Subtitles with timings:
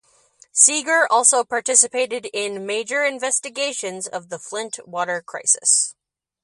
[0.51, 5.93] Seeger also participated in major investigations of the Flint water crisis.